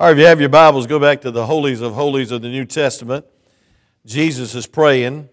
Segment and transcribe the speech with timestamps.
[0.00, 2.40] All right, if you have your Bibles, go back to the holies of holies of
[2.40, 3.26] the New Testament.
[4.06, 5.28] Jesus is praying,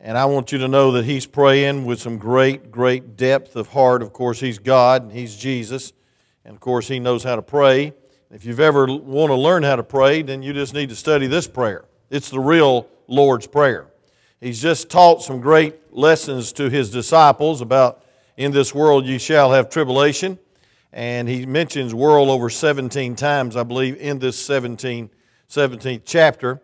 [0.00, 3.68] and I want you to know that he's praying with some great, great depth of
[3.68, 4.00] heart.
[4.00, 5.92] Of course, he's God and he's Jesus,
[6.46, 7.92] and of course, he knows how to pray.
[8.30, 11.26] If you've ever want to learn how to pray, then you just need to study
[11.26, 11.84] this prayer.
[12.08, 13.88] It's the real Lord's Prayer.
[14.40, 18.02] He's just taught some great lessons to his disciples about
[18.38, 20.38] in this world you shall have tribulation
[20.92, 25.10] and he mentions world over 17 times, I believe, in this 17,
[25.48, 26.60] 17th chapter.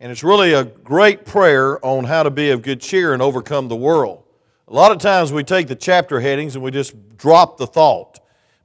[0.00, 3.68] And it's really a great prayer on how to be of good cheer and overcome
[3.68, 4.24] the world.
[4.68, 8.20] A lot of times we take the chapter headings and we just drop the thought.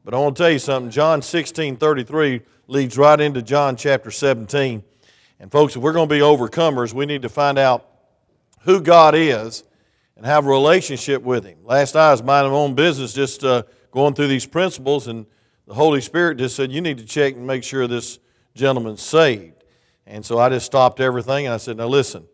[0.06, 0.92] But I want to tell you something.
[0.92, 4.84] John 16 33 leads right into John chapter 17.
[5.40, 7.86] And folks, if we're going to be overcomers, we need to find out
[8.62, 9.64] who God is
[10.16, 11.58] and have a relationship with Him.
[11.64, 15.26] Last night I was minding my own business, just uh, going through these principles, and
[15.66, 18.20] the Holy Spirit just said, You need to check and make sure this
[18.56, 19.64] gentleman's saved.
[20.08, 22.28] And so I just stopped everything and I said, Now listen,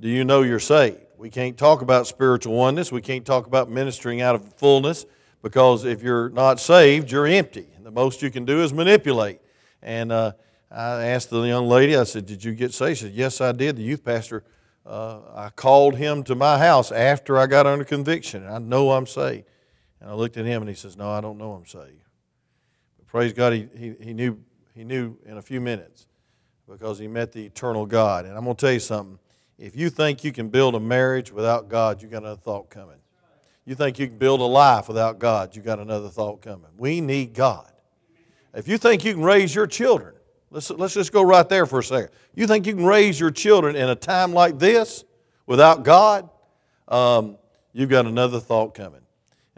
[0.00, 1.00] do you know you're saved?
[1.18, 2.90] We can't talk about spiritual oneness.
[2.90, 5.04] We can't talk about ministering out of fullness
[5.42, 7.68] because if you're not saved, you're empty.
[7.76, 9.40] And the most you can do is manipulate.
[9.82, 10.32] And uh,
[10.70, 12.98] I asked the young lady, I said, Did you get saved?
[12.98, 13.76] She said, Yes, I did.
[13.76, 14.44] The youth pastor,
[14.86, 18.46] uh, I called him to my house after I got under conviction.
[18.46, 19.44] I know I'm saved.
[20.00, 22.04] And I looked at him and he says, No, I don't know I'm saved.
[22.96, 24.38] But praise God, he, he, he, knew,
[24.74, 26.06] he knew in a few minutes
[26.68, 28.24] because he met the eternal God.
[28.24, 29.18] And I'm going to tell you something.
[29.58, 32.96] If you think you can build a marriage without God, you got another thought coming.
[33.66, 36.70] You think you can build a life without God, you got another thought coming.
[36.78, 37.70] We need God.
[38.54, 40.14] If you think you can raise your children,
[40.50, 42.10] let's, let's just go right there for a second.
[42.34, 45.04] You think you can raise your children in a time like this
[45.46, 46.28] without God,
[46.88, 47.36] um,
[47.72, 49.02] you've got another thought coming.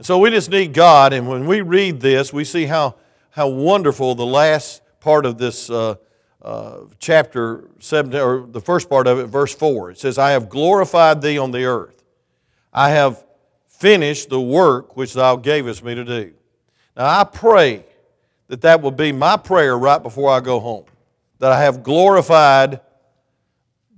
[0.03, 2.97] And so we just need God, and when we read this, we see how,
[3.31, 5.95] how wonderful the last part of this uh,
[6.45, 9.93] uh, chapter 17, or the first part of it, verse 4.
[9.93, 12.03] It says, I have glorified thee on the earth.
[12.73, 13.25] I have
[13.69, 16.35] finished the work which thou gavest me to do.
[16.97, 17.85] Now I pray
[18.49, 20.87] that that will be my prayer right before I go home,
[21.39, 22.81] that I have glorified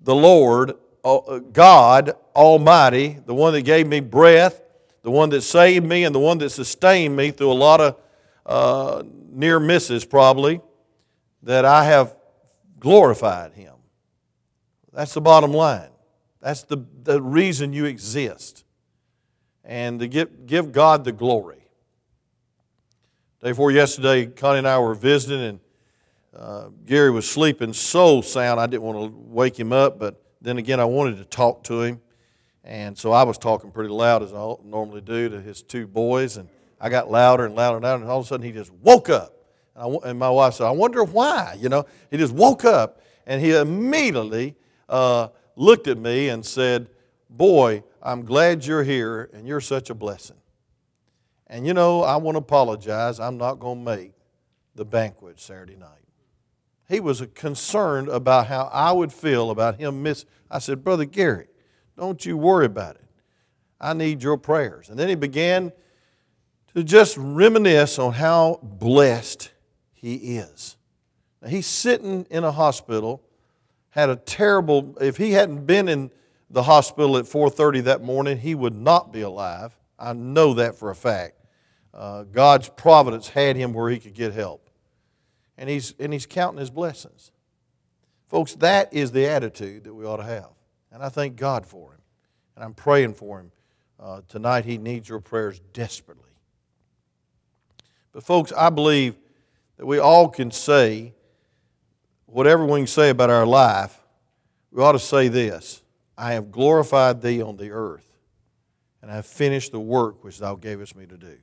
[0.03, 4.61] the Lord, uh, God Almighty, the one that gave me breath,
[5.05, 7.97] the one that saved me and the one that sustained me through a lot of
[8.47, 10.63] uh, near misses, probably,
[11.43, 12.17] that I have
[12.81, 13.75] glorified Him.
[14.95, 15.91] That's the bottom line.
[16.41, 18.65] That's the, the reason you exist.
[19.63, 21.69] And to give, give God the glory.
[23.43, 25.61] Day before yesterday, Connie and I were visiting, and
[26.35, 30.57] uh, Gary was sleeping so sound I didn't want to wake him up, but then
[30.57, 32.01] again, I wanted to talk to him.
[32.65, 36.39] And so I was talking pretty loud as I normally do to his two boys,
[36.39, 36.49] and
[36.81, 39.11] I got louder and louder and louder, and all of a sudden he just woke
[39.11, 39.37] up.
[39.77, 41.59] And, I, and my wife said, I wonder why.
[41.61, 44.57] You know, he just woke up, and he immediately
[44.89, 46.89] uh, looked at me and said,
[47.29, 50.37] Boy, I'm glad you're here, and you're such a blessing.
[51.47, 53.21] And you know, I want to apologize.
[53.21, 54.13] I'm not going to make
[54.75, 55.91] the banquet Saturday night.
[56.89, 60.25] He was concerned about how I would feel about him miss.
[60.51, 61.49] I said, Brother Gary,
[61.97, 63.05] don't you worry about it.
[63.81, 64.89] I need your prayers.
[64.89, 65.73] And then he began
[66.75, 69.53] to just reminisce on how blessed
[69.93, 70.77] he is.
[71.41, 73.23] Now, he's sitting in a hospital,
[73.91, 76.11] had a terrible, if he hadn't been in
[76.51, 79.77] the hospital at 4.30 that morning, he would not be alive.
[79.99, 81.39] I know that for a fact.
[81.93, 84.69] Uh, God's providence had him where he could get help.
[85.57, 87.31] And he's, and he's counting his blessings.
[88.29, 90.51] Folks, that is the attitude that we ought to have.
[90.95, 91.99] And I thank God for him.
[92.55, 93.51] And I'm praying for him.
[93.99, 96.31] Uh, tonight, he needs your prayers desperately.
[98.13, 99.17] But, folks, I believe
[99.77, 101.13] that we all can say
[102.27, 103.99] whatever we can say about our life,
[104.71, 105.83] we ought to say this
[106.17, 108.07] I have glorified thee on the earth,
[109.03, 111.37] and I have finished the work which thou gavest me to do.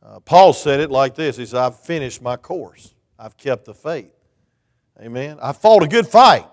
[0.00, 3.74] Uh, Paul said it like this He said, I've finished my course, I've kept the
[3.74, 4.14] faith.
[5.00, 5.38] Amen.
[5.42, 6.46] I fought a good fight.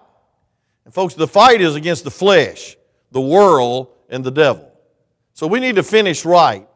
[0.86, 2.76] And folks, the fight is against the flesh,
[3.12, 4.72] the world, and the devil.
[5.34, 6.68] So we need to finish right.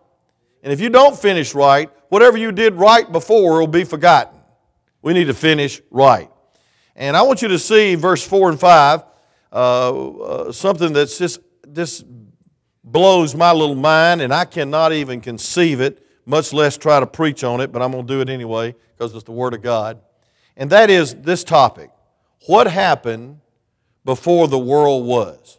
[0.63, 4.39] And if you don't finish right, whatever you did right before will be forgotten.
[5.01, 6.29] We need to finish right.
[6.95, 9.03] And I want you to see verse 4 and 5,
[9.51, 11.39] uh, uh, something that's just,
[11.71, 12.05] just
[12.83, 17.43] blows my little mind, and I cannot even conceive it, much less try to preach
[17.43, 19.99] on it, but I'm going to do it anyway because it's the Word of God.
[20.55, 21.89] And that is this topic
[22.47, 23.41] What happened
[24.05, 25.57] before the world was.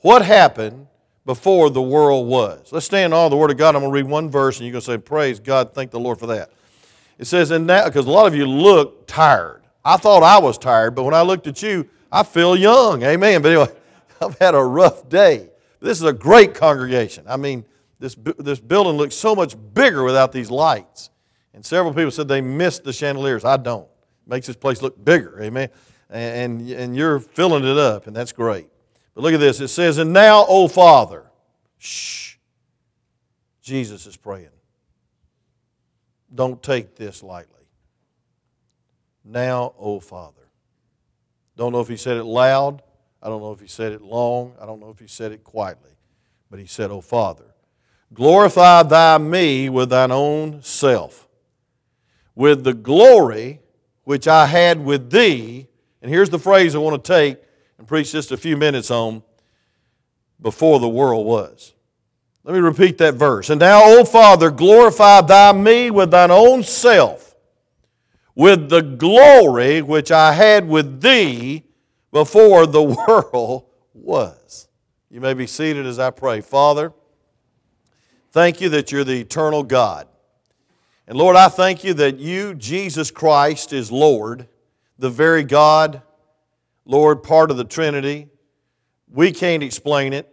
[0.00, 0.88] What happened
[1.24, 2.72] before the world was?
[2.72, 3.74] Let's stand on the Word of God.
[3.74, 6.00] I'm going to read one verse, and you're going to say, Praise God, thank the
[6.00, 6.50] Lord for that.
[7.18, 9.62] It says, and now, because a lot of you look tired.
[9.84, 13.02] I thought I was tired, but when I looked at you, I feel young.
[13.02, 13.42] Amen.
[13.42, 13.78] But anyway,
[14.20, 15.50] I've had a rough day.
[15.80, 17.24] This is a great congregation.
[17.28, 17.64] I mean,
[17.98, 21.10] this, this building looks so much bigger without these lights.
[21.52, 23.44] And several people said they missed the chandeliers.
[23.44, 23.84] I don't.
[24.26, 25.42] It makes this place look bigger.
[25.42, 25.68] Amen.
[26.10, 28.68] And, and you're filling it up, and that's great.
[29.14, 29.60] But look at this.
[29.60, 31.24] It says, And now, O Father,
[31.78, 32.36] shh.
[33.62, 34.48] Jesus is praying.
[36.34, 37.54] Don't take this lightly.
[39.24, 40.34] Now, O Father.
[41.56, 42.82] Don't know if he said it loud.
[43.22, 44.54] I don't know if he said it long.
[44.60, 45.90] I don't know if he said it quietly.
[46.50, 47.44] But he said, O Father,
[48.12, 51.28] glorify thy me with thine own self,
[52.34, 53.60] with the glory
[54.04, 55.68] which I had with thee.
[56.02, 57.38] And here's the phrase I want to take
[57.78, 59.22] and preach just a few minutes on
[60.40, 61.74] before the world was.
[62.44, 63.50] Let me repeat that verse.
[63.50, 67.34] And now, O Father, glorify thy me with thine own self,
[68.34, 71.64] with the glory which I had with thee
[72.12, 74.68] before the world was.
[75.10, 76.40] You may be seated as I pray.
[76.40, 76.92] Father,
[78.30, 80.06] thank you that you're the eternal God.
[81.06, 84.46] And Lord, I thank you that you, Jesus Christ, is Lord,
[85.00, 86.02] the very God,
[86.84, 88.28] Lord, part of the Trinity.
[89.10, 90.32] We can't explain it.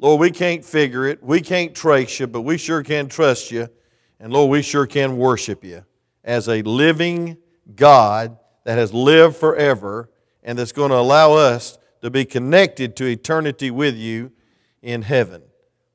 [0.00, 1.22] Lord, we can't figure it.
[1.22, 3.68] We can't trace you, but we sure can trust you.
[4.18, 5.84] And Lord, we sure can worship you
[6.24, 7.36] as a living
[7.76, 10.10] God that has lived forever
[10.42, 14.32] and that's going to allow us to be connected to eternity with you
[14.82, 15.42] in heaven.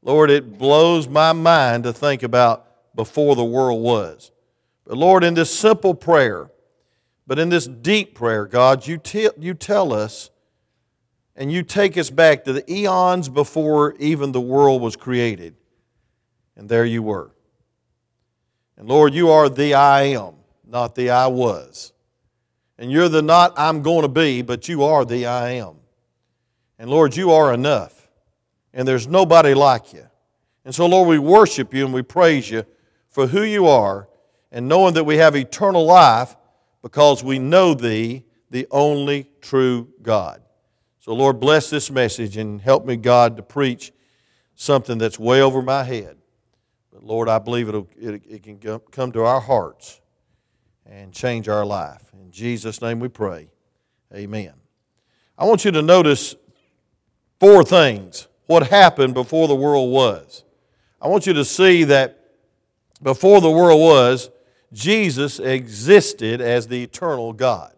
[0.02, 4.32] Lord, it blows my mind to think about before the world was.
[4.88, 6.50] But Lord, in this simple prayer,
[7.28, 10.30] but in this deep prayer, God, you, te- you tell us
[11.36, 15.56] and you take us back to the eons before even the world was created.
[16.56, 17.32] And there you were.
[18.78, 20.36] And Lord, you are the I am,
[20.66, 21.94] not the I was.
[22.78, 25.76] And you're the not I'm going to be, but you are the I am.
[26.78, 28.10] And Lord, you are enough.
[28.74, 30.06] And there's nobody like you.
[30.66, 32.66] And so, Lord, we worship you and we praise you
[33.10, 34.10] for who you are
[34.52, 36.36] and knowing that we have eternal life
[36.86, 40.40] because we know thee, the only true God.
[41.00, 43.92] So, Lord, bless this message and help me, God, to preach
[44.54, 46.16] something that's way over my head.
[46.94, 50.00] But, Lord, I believe it, it can come to our hearts
[50.86, 52.04] and change our life.
[52.14, 53.50] In Jesus' name we pray.
[54.14, 54.54] Amen.
[55.40, 56.36] I want you to notice
[57.40, 60.44] four things what happened before the world was.
[61.02, 62.20] I want you to see that
[63.02, 64.30] before the world was,
[64.76, 67.74] Jesus existed as the eternal God.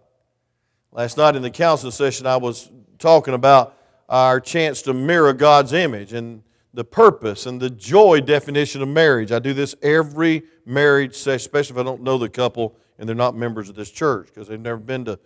[0.91, 3.77] Last night in the council session, I was talking about
[4.09, 6.41] our chance to mirror God's image and
[6.73, 9.31] the purpose and the joy definition of marriage.
[9.31, 13.15] I do this every marriage session, especially if I don't know the couple and they're
[13.15, 15.19] not members of this church because they've never been to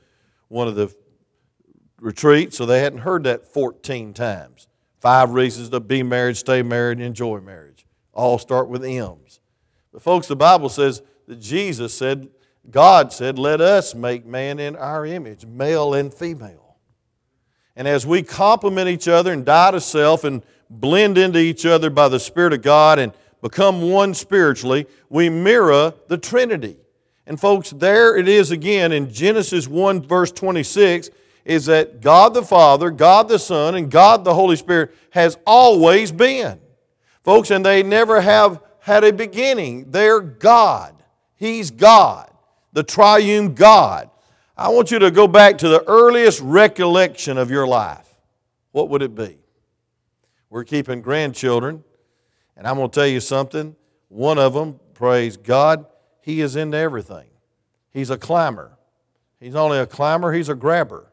[0.49, 0.93] one of the
[2.01, 4.67] retreats, so they hadn't heard that 14 times.
[4.99, 7.85] Five reasons to be married, stay married, and enjoy marriage.
[8.11, 9.39] All start with M's.
[9.93, 12.29] But, folks, the Bible says that Jesus said,
[12.69, 16.77] God said, let us make man in our image, male and female.
[17.75, 21.89] And as we complement each other and die to self and blend into each other
[21.89, 26.77] by the Spirit of God and become one spiritually, we mirror the Trinity.
[27.25, 31.09] And folks, there it is again in Genesis 1, verse 26,
[31.45, 36.11] is that God the Father, God the Son, and God the Holy Spirit has always
[36.11, 36.59] been.
[37.23, 39.91] Folks, and they never have had a beginning.
[39.91, 41.00] They're God.
[41.41, 42.29] He's God,
[42.71, 44.11] the triune God.
[44.55, 48.07] I want you to go back to the earliest recollection of your life.
[48.73, 49.39] What would it be?
[50.51, 51.83] We're keeping grandchildren,
[52.55, 53.75] and I'm going to tell you something.
[54.09, 55.87] One of them, praise God,
[56.21, 57.31] he is into everything.
[57.89, 58.77] He's a climber.
[59.39, 61.11] He's only a climber, he's a grabber.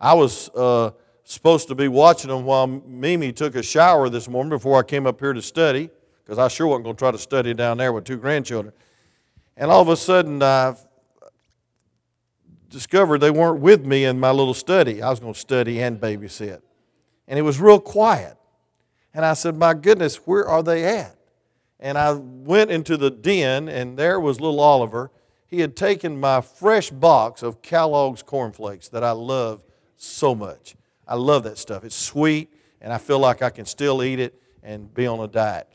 [0.00, 0.90] I was uh,
[1.22, 5.06] supposed to be watching him while Mimi took a shower this morning before I came
[5.06, 5.88] up here to study,
[6.24, 8.74] because I sure wasn't going to try to study down there with two grandchildren.
[9.56, 10.76] And all of a sudden, I
[12.68, 15.02] discovered they weren't with me in my little study.
[15.02, 16.60] I was going to study and babysit.
[17.26, 18.36] And it was real quiet.
[19.14, 21.16] And I said, My goodness, where are they at?
[21.80, 25.10] And I went into the den, and there was little Oliver.
[25.46, 29.64] He had taken my fresh box of Kellogg's cornflakes that I love
[29.96, 30.76] so much.
[31.06, 31.84] I love that stuff.
[31.84, 35.28] It's sweet, and I feel like I can still eat it and be on a
[35.28, 35.68] diet.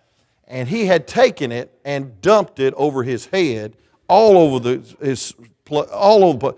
[0.51, 3.77] And he had taken it and dumped it over his head,
[4.09, 5.33] all over the, his,
[5.69, 6.55] all over.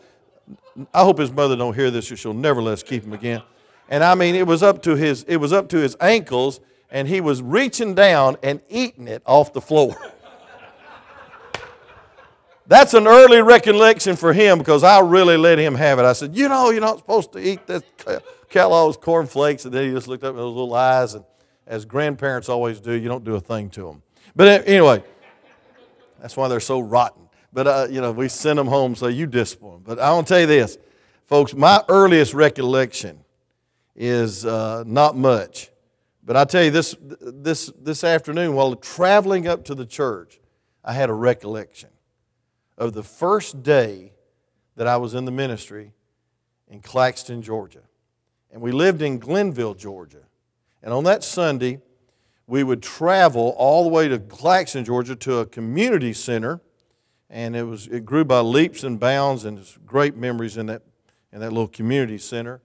[0.91, 3.43] I hope his mother don't hear this or she'll never let us keep him again.
[3.87, 6.59] And I mean, it was up to his, it was up to his ankles,
[6.89, 9.95] and he was reaching down and eating it off the floor.
[12.65, 16.05] That's an early recollection for him because I really let him have it.
[16.05, 17.83] I said, You know, you're not supposed to eat this
[18.49, 19.65] Kellogg's cornflakes.
[19.65, 21.13] And then he just looked up with those little eyes.
[21.13, 21.25] And
[21.65, 24.01] as grandparents always do, you don't do a thing to them.
[24.35, 25.03] But anyway,
[26.19, 27.29] that's why they're so rotten.
[27.51, 29.83] But, uh, you know, we send them home, so you discipline them.
[29.85, 30.77] But I want to tell you this,
[31.25, 33.23] folks, my earliest recollection
[33.95, 35.69] is uh, not much.
[36.25, 40.39] But I tell you, this, this, this afternoon, while traveling up to the church,
[40.83, 41.89] I had a recollection
[42.77, 44.13] of the first day
[44.75, 45.93] that I was in the ministry
[46.67, 47.83] in Claxton, Georgia.
[48.51, 50.23] And we lived in Glennville, Georgia.
[50.83, 51.79] And on that Sunday,
[52.45, 56.59] we would travel all the way to Claxton, Georgia, to a community center.
[57.29, 60.83] And it, was, it grew by leaps and bounds, and there's great memories in that,
[61.31, 62.61] in that little community center.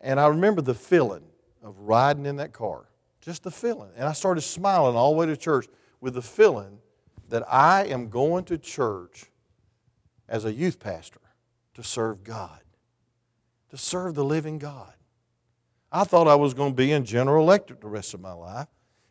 [0.00, 1.24] And I remember the feeling
[1.62, 2.88] of riding in that car,
[3.20, 3.90] just the feeling.
[3.96, 5.66] And I started smiling all the way to church
[6.00, 6.78] with the feeling
[7.28, 9.26] that I am going to church
[10.28, 11.20] as a youth pastor
[11.74, 12.60] to serve God,
[13.70, 14.95] to serve the living God.
[15.96, 18.68] I thought I was going to be in General Electric the rest of my life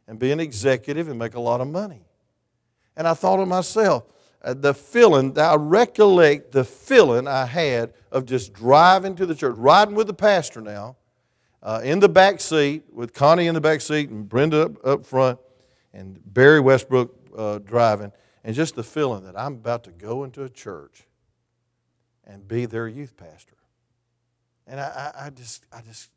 [0.08, 2.06] and be an executive and make a lot of money.
[2.96, 4.04] And I thought of myself,
[4.44, 9.56] uh, the feeling, I recollect the feeling I had of just driving to the church,
[9.58, 10.98] riding with the pastor now,
[11.64, 15.06] uh, in the back seat with Connie in the back seat and Brenda up, up
[15.08, 15.40] front
[15.92, 18.12] and Barry Westbrook uh, driving,
[18.44, 21.08] and just the feeling that I'm about to go into a church
[22.24, 23.58] and be their youth pastor.
[24.68, 26.12] And I, I, I just, I just,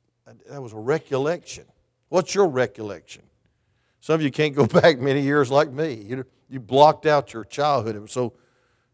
[0.50, 1.64] that was a recollection.
[2.08, 3.22] What's your recollection?
[4.00, 5.94] Some of you can't go back many years like me.
[5.94, 7.96] You, you blocked out your childhood.
[7.96, 8.34] It was so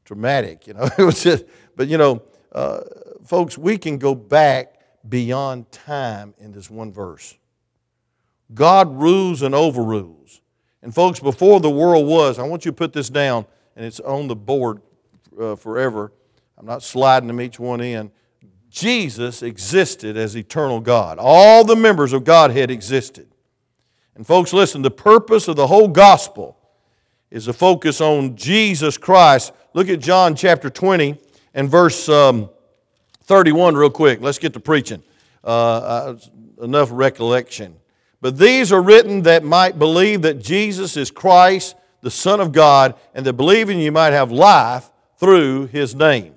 [0.05, 0.89] traumatic, you know.
[0.99, 1.45] It was just,
[1.77, 2.23] but you know,
[2.53, 2.81] uh,
[3.25, 7.37] folks, we can go back beyond time in this one verse.
[8.53, 10.41] God rules and overrules.
[10.83, 14.01] And folks, before the world was, I want you to put this down, and it's
[14.01, 14.83] on the board
[15.41, 16.13] uh, forever.
[16.59, 18.11] I'm not sliding them each one in.
[18.75, 21.19] Jesus existed as eternal God.
[21.21, 23.29] All the members of Godhead existed.
[24.17, 26.59] And folks, listen, the purpose of the whole gospel
[27.31, 29.53] is to focus on Jesus Christ.
[29.75, 31.17] Look at John chapter 20
[31.55, 32.51] and verse um,
[33.23, 34.21] 31 real quick.
[34.21, 35.05] Let's get to preaching.
[35.45, 36.17] Uh, uh,
[36.61, 37.77] enough recollection.
[38.21, 42.97] But these are written that might believe that Jesus is Christ, the Son of God,
[43.15, 46.34] and that believing you might have life through his name.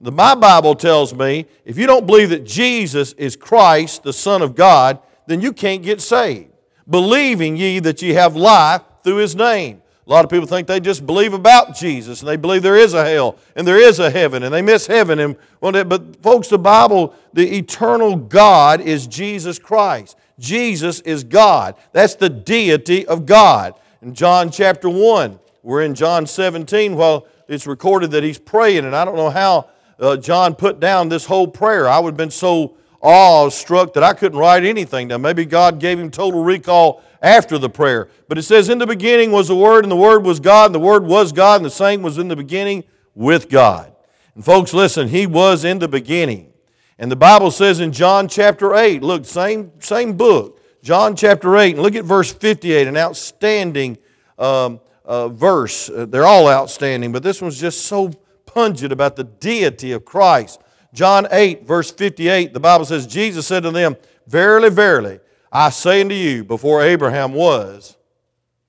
[0.00, 4.40] The, my Bible tells me if you don't believe that Jesus is Christ, the Son
[4.40, 6.50] of God, then you can't get saved.
[6.88, 9.82] Believing ye that ye have life through his name.
[10.06, 12.94] A lot of people think they just believe about Jesus and they believe there is
[12.94, 15.20] a hell and there is a heaven and they miss heaven.
[15.20, 20.16] And, but, folks, the Bible, the eternal God is Jesus Christ.
[20.38, 21.76] Jesus is God.
[21.92, 23.74] That's the deity of God.
[24.02, 28.96] In John chapter 1, we're in John 17 while it's recorded that he's praying, and
[28.96, 29.68] I don't know how
[30.00, 31.88] uh, John put down this whole prayer.
[31.88, 35.22] I would have been so awestruck that I couldn't write anything down.
[35.22, 38.08] Maybe God gave him total recall after the prayer.
[38.28, 40.74] But it says, In the beginning was the Word, and the Word was God, and
[40.74, 43.92] the Word was God, and the same was in the beginning with God.
[44.34, 46.52] And folks, listen, He was in the beginning.
[46.98, 51.74] And the Bible says in John chapter 8, look, same, same book, John chapter 8,
[51.74, 53.96] and look at verse 58, an outstanding
[54.38, 55.88] um, uh, verse.
[55.88, 58.10] Uh, they're all outstanding, but this one's just so
[58.54, 60.60] pungent about the deity of Christ.
[60.92, 65.20] John 8, verse 58, the Bible says, Jesus said to them, Verily, verily,
[65.52, 67.96] I say unto you, before Abraham was,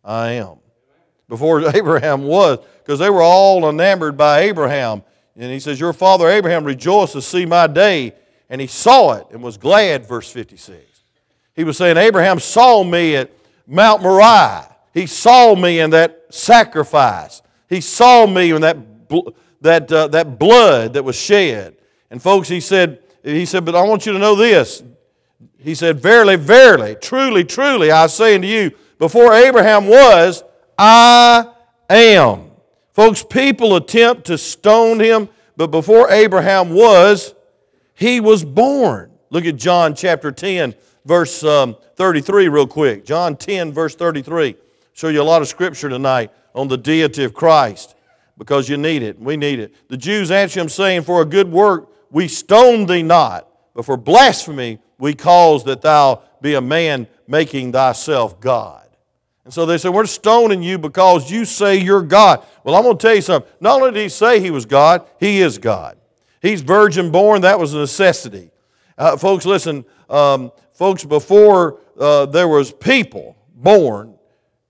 [0.04, 0.58] I am.
[1.30, 5.04] Before Abraham was, because they were all enamored by Abraham.
[5.36, 8.14] And he says, Your father Abraham rejoiced to see my day,
[8.50, 10.78] and he saw it and was glad, verse 56.
[11.56, 13.32] He was saying, Abraham saw me at
[13.68, 14.68] Mount Moriah.
[14.94, 17.42] He saw me in that sacrifice.
[17.70, 18.78] He saw me in that,
[19.62, 21.76] that, uh, that blood that was shed.
[22.10, 24.84] And folks, he said, he said, but I want you to know this.
[25.58, 30.44] He said, Verily, verily, truly, truly, I say unto you, before Abraham was,
[30.78, 31.48] I
[31.90, 32.52] am.
[32.94, 37.36] Folks, people attempt to stone him, but before Abraham was,
[37.94, 39.12] he was born.
[39.30, 40.76] Look at John chapter 10,
[41.06, 43.06] verse um, 33, real quick.
[43.06, 44.56] John 10, verse 33.
[44.94, 47.96] Show you a lot of scripture tonight on the deity of Christ
[48.42, 49.20] because you need it.
[49.20, 49.88] We need it.
[49.88, 53.98] The Jews answer him, saying, For a good work we stone thee not, but for
[53.98, 58.90] blasphemy we cause that thou be a man making thyself God.
[59.46, 62.44] And so they said, We're stoning you because you say you're God.
[62.64, 63.48] Well, I'm going to tell you something.
[63.60, 66.00] Not only did he say he was God, he is God.
[66.42, 68.50] He's virgin born, that was a necessity.
[68.98, 74.16] Uh, folks, listen, um, folks, before uh, there was people born,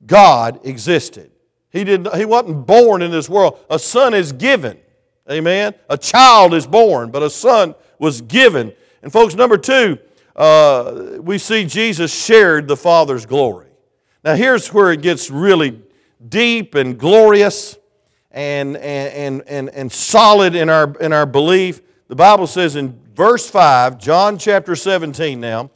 [0.06, 1.32] God existed.
[1.72, 3.60] He, didn't, he wasn't born in this world.
[3.70, 4.78] A son is given.
[5.30, 5.74] Amen.
[5.90, 8.74] A child is born, but a son was given.
[9.01, 9.98] And, folks, number two,
[10.36, 13.68] uh, we see Jesus shared the Father's glory.
[14.24, 15.82] Now, here's where it gets really
[16.28, 17.78] deep and glorious
[18.32, 21.82] and, and, and, and, solid in our, in our belief.
[22.08, 25.72] The Bible says in verse 5, John chapter 17 now,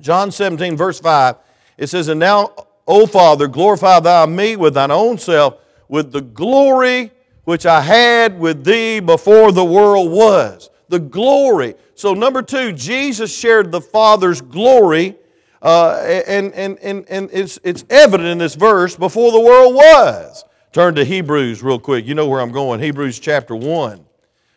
[0.00, 1.36] John 17, verse 5,
[1.78, 2.52] it says, And now,
[2.90, 7.12] O Father, glorify thou me with thine own self, with the glory
[7.44, 10.70] which I had with thee before the world was.
[10.88, 11.76] The glory.
[11.94, 15.16] So, number two, Jesus shared the Father's glory,
[15.62, 20.44] uh, and, and, and, and it's, it's evident in this verse before the world was.
[20.72, 22.04] Turn to Hebrews real quick.
[22.06, 22.80] You know where I'm going.
[22.80, 24.04] Hebrews chapter 1.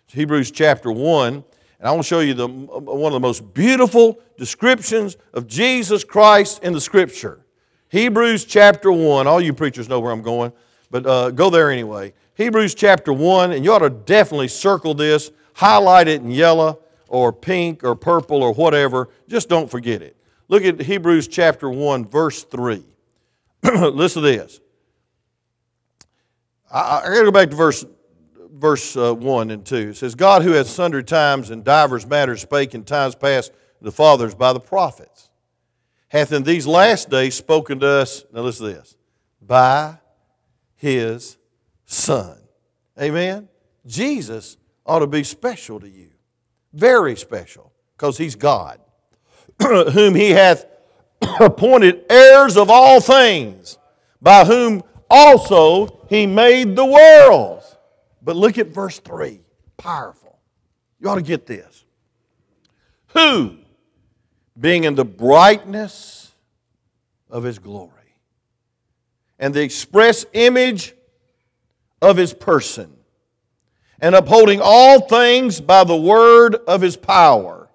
[0.08, 1.34] Hebrews chapter 1.
[1.36, 1.44] And
[1.84, 6.64] I want to show you the, one of the most beautiful descriptions of Jesus Christ
[6.64, 7.43] in the Scripture.
[7.94, 9.28] Hebrews chapter 1.
[9.28, 10.52] All you preachers know where I'm going,
[10.90, 12.14] but uh, go there anyway.
[12.34, 17.32] Hebrews chapter 1, and you ought to definitely circle this, highlight it in yellow or
[17.32, 19.10] pink or purple or whatever.
[19.28, 20.18] Just don't forget it.
[20.48, 22.84] Look at Hebrews chapter 1, verse 3.
[23.64, 24.60] Listen to this.
[26.72, 27.86] I, I got to go back to verse,
[28.54, 29.76] verse uh, 1 and 2.
[29.90, 33.92] It says, God, who has sundry times and divers matters spake in times past the
[33.92, 35.13] fathers by the prophets,
[36.14, 38.96] hath in these last days spoken to us, now listen to this,
[39.42, 39.98] by
[40.76, 41.38] his
[41.86, 42.38] Son.
[43.02, 43.50] Amen?
[43.88, 46.12] Jesus ought to be special to you,
[46.72, 48.80] very special, because he's God,
[49.60, 50.68] whom he hath
[51.40, 53.80] appointed heirs of all things,
[54.22, 57.76] by whom also he made the worlds.
[58.22, 59.42] But look at verse 3.
[59.78, 60.40] Powerful.
[61.00, 61.84] You ought to get this.
[63.08, 63.58] Who,
[64.60, 66.32] being in the brightness
[67.30, 67.90] of his glory
[69.40, 70.94] and the express image
[72.02, 72.96] of his person,
[74.00, 77.70] and upholding all things by the word of his power,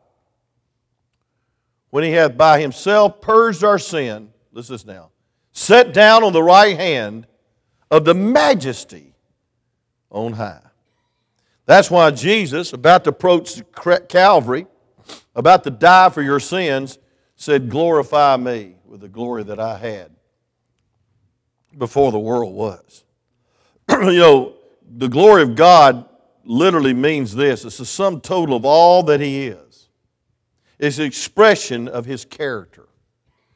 [1.91, 5.11] when he hath by himself purged our sin, listen this now,
[5.53, 7.27] set down on the right hand
[7.91, 9.15] of the majesty
[10.11, 10.61] on high.
[11.65, 13.63] That's why Jesus, about to approach
[14.09, 14.67] Calvary,
[15.39, 16.99] about to die for your sins,
[17.37, 20.11] said, Glorify me with the glory that I had
[21.77, 23.05] before the world was.
[23.91, 24.57] you know,
[24.97, 26.09] the glory of God
[26.45, 29.89] literally means this it's the sum total of all that He is,
[30.79, 32.89] it's an expression of His character.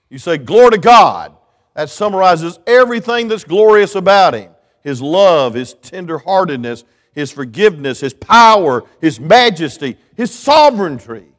[0.09, 1.37] You say, Glory to God.
[1.75, 4.51] That summarizes everything that's glorious about him
[4.83, 11.32] his love, his tenderheartedness, his forgiveness, his power, his majesty, his sovereignty.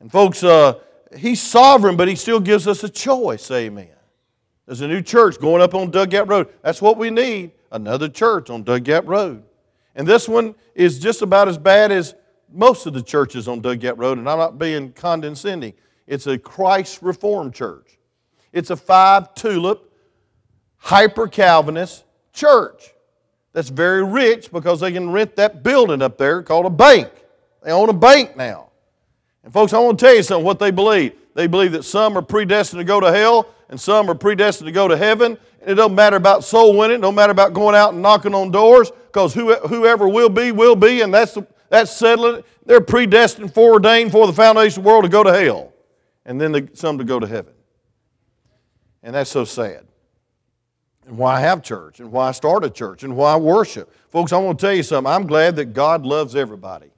[0.00, 0.80] And, folks, uh,
[1.16, 3.50] he's sovereign, but he still gives us a choice.
[3.50, 3.88] Amen.
[4.66, 6.48] There's a new church going up on Dug Gap Road.
[6.62, 9.42] That's what we need another church on Dug Gap Road.
[9.94, 12.14] And this one is just about as bad as
[12.52, 15.74] most of the churches on Dug Gap Road, and I'm not being condescending.
[16.06, 17.98] It's a Christ Reformed church.
[18.52, 19.92] It's a five tulip,
[20.76, 22.90] hyper Calvinist church
[23.52, 27.10] that's very rich because they can rent that building up there called a bank.
[27.62, 28.69] They own a bank now.
[29.42, 31.14] And folks, I want to tell you something what they believe.
[31.34, 34.72] They believe that some are predestined to go to hell and some are predestined to
[34.72, 35.38] go to heaven.
[35.60, 38.34] And it doesn't matter about soul winning, it don't matter about going out and knocking
[38.34, 41.36] on doors, because whoever will be, will be, and that's,
[41.68, 42.42] that's settling.
[42.64, 45.72] They're predestined, foreordained for the foundation of the world to go to hell,
[46.24, 47.52] and then the, some to go to heaven.
[49.02, 49.86] And that's so sad.
[51.06, 53.92] And why have church, and why start a church, and why worship.
[54.08, 55.12] Folks, I want to tell you something.
[55.12, 56.89] I'm glad that God loves everybody.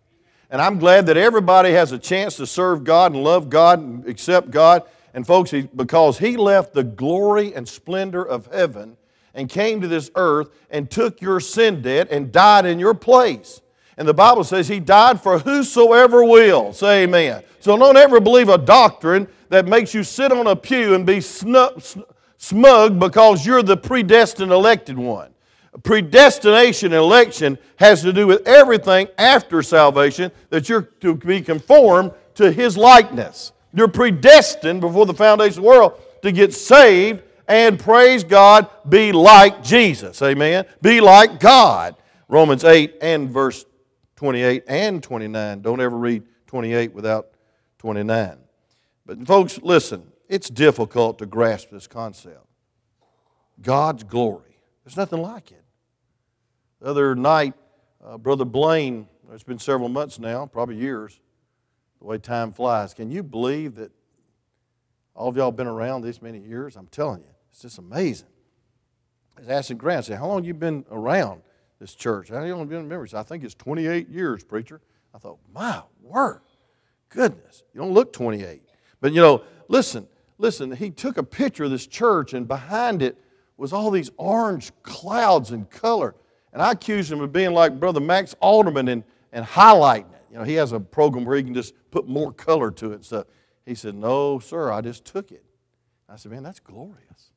[0.53, 4.07] And I'm glad that everybody has a chance to serve God and love God and
[4.07, 4.83] accept God.
[5.15, 8.99] And folks, he, because He left the glory and splendor of heaven
[9.33, 13.63] and came to this earth and took your sin debt and died in your place.
[13.97, 16.75] And the Bible says He died for whosoever will.
[16.75, 17.43] Say amen.
[17.61, 21.23] So don't ever believe a doctrine that makes you sit on a pew and be
[21.23, 25.32] smug because you're the predestined elected one.
[25.83, 32.13] Predestination and election has to do with everything after salvation that you're to be conformed
[32.35, 33.53] to His likeness.
[33.73, 39.13] You're predestined before the foundation of the world to get saved and praise God, be
[39.13, 40.21] like Jesus.
[40.23, 40.65] Amen.
[40.81, 41.97] Be like God.
[42.29, 43.65] Romans 8 and verse
[44.17, 45.61] 28 and 29.
[45.61, 47.29] Don't ever read 28 without
[47.79, 48.39] 29.
[49.05, 52.47] But, folks, listen, it's difficult to grasp this concept.
[53.61, 54.57] God's glory.
[54.85, 55.62] There's nothing like it.
[56.83, 57.55] The other night,
[58.05, 61.21] uh, Brother Blaine, it's been several months now, probably years,
[62.01, 62.93] the way time flies.
[62.93, 63.93] Can you believe that
[65.15, 66.75] all of y'all been around this many years?
[66.75, 68.27] I'm telling you, it's just amazing.
[69.37, 71.43] I was asking Grant, I said, How long you been around
[71.79, 72.31] this church?
[72.31, 73.07] How long have you been a member?
[73.07, 74.81] Said, I think it's 28 years, preacher.
[75.15, 76.41] I thought, My word,
[77.11, 78.61] goodness, you don't look 28.
[79.01, 83.17] But you know, listen, listen, he took a picture of this church, and behind it
[83.57, 86.17] was all these orange clouds in color.
[86.53, 90.23] And I accused him of being like Brother Max Alderman and, and highlighting it.
[90.31, 93.05] You know, he has a program where he can just put more color to it
[93.05, 93.27] stuff.
[93.65, 95.45] He said, No, sir, I just took it.
[96.09, 97.31] I said, Man, that's glorious.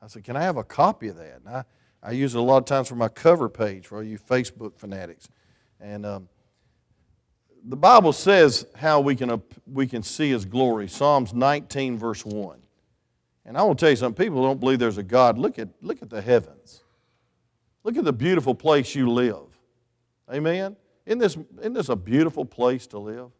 [0.00, 1.40] I said, Can I have a copy of that?
[1.44, 1.64] And I,
[2.02, 5.28] I use it a lot of times for my cover page for you Facebook fanatics.
[5.80, 6.28] And um,
[7.64, 10.88] the Bible says how we can, we can see His glory.
[10.88, 12.58] Psalms 19, verse 1.
[13.44, 15.38] And I want to tell you something people don't believe there's a God.
[15.38, 16.82] Look at, look at the heavens.
[17.88, 19.46] Look at the beautiful place you live.
[20.30, 20.76] Amen?
[21.06, 23.30] Isn't this, isn't this a beautiful place to live?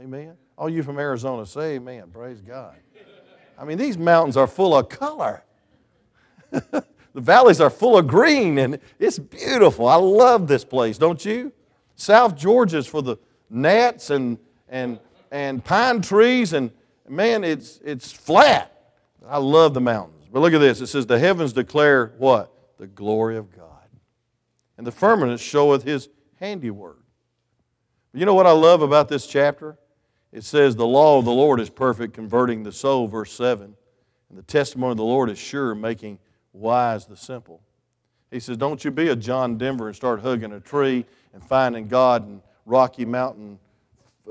[0.00, 0.38] Amen?
[0.56, 2.04] All you from Arizona say amen.
[2.10, 2.76] Praise God.
[3.58, 5.44] I mean, these mountains are full of color.
[6.50, 9.86] the valleys are full of green, and it's beautiful.
[9.86, 11.52] I love this place, don't you?
[11.94, 13.18] South Georgia's for the
[13.50, 14.38] gnats and,
[14.70, 14.98] and,
[15.30, 16.70] and pine trees, and
[17.06, 18.94] man, it's, it's flat.
[19.28, 20.24] I love the mountains.
[20.32, 20.80] But look at this.
[20.80, 22.50] It says, The heavens declare what?
[22.78, 23.73] The glory of God.
[24.76, 26.08] And the firmament showeth his
[26.40, 27.00] handiwork.
[28.12, 29.76] You know what I love about this chapter?
[30.32, 33.74] It says, The law of the Lord is perfect, converting the soul, verse 7.
[34.28, 36.18] And the testimony of the Lord is sure, making
[36.52, 37.60] wise the simple.
[38.30, 41.88] He says, Don't you be a John Denver and start hugging a tree and finding
[41.88, 43.58] God in Rocky Mountain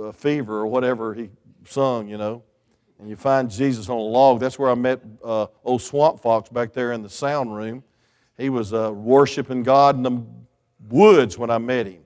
[0.01, 1.29] uh, fever or whatever he
[1.65, 2.43] sung, you know
[3.03, 4.39] and you find Jesus on a log.
[4.39, 7.83] That's where I met uh, old Swamp Fox back there in the sound room.
[8.37, 10.23] He was uh, worshiping God in the
[10.89, 12.01] woods when I met him.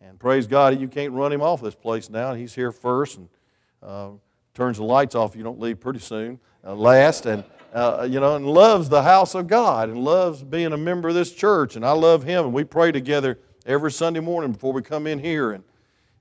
[0.00, 2.34] And praise God, you can't run him off this place now.
[2.34, 3.28] He's here first and
[3.82, 4.10] uh,
[4.54, 5.34] turns the lights off.
[5.34, 6.38] You don't leave pretty soon.
[6.64, 10.72] Uh, last and uh, you know, and loves the house of God and loves being
[10.72, 11.76] a member of this church.
[11.76, 12.46] And I love him.
[12.46, 15.52] And we pray together every Sunday morning before we come in here.
[15.52, 15.62] And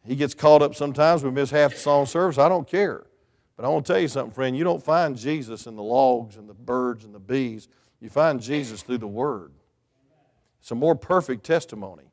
[0.06, 1.24] he gets caught up sometimes.
[1.24, 2.38] We miss half the song service.
[2.38, 3.06] I don't care.
[3.58, 4.56] But I want to tell you something, friend.
[4.56, 7.68] You don't find Jesus in the logs and the birds and the bees.
[8.02, 9.52] You find Jesus through the Word.
[10.62, 12.12] It's a more perfect testimony,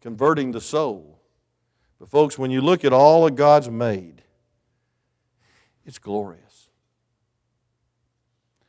[0.00, 1.18] converting the soul.
[1.98, 4.22] But, folks, when you look at all that God's made,
[5.84, 6.68] it's glorious.